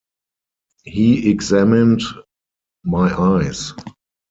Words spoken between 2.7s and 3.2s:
my